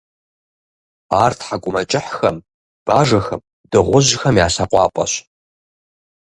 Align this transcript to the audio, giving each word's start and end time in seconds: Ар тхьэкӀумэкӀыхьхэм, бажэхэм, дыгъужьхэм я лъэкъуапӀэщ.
Ар 1.23 1.31
тхьэкӀумэкӀыхьхэм, 1.39 2.37
бажэхэм, 2.85 3.41
дыгъужьхэм 3.71 4.35
я 4.45 4.47
лъэкъуапӀэщ. 4.53 5.13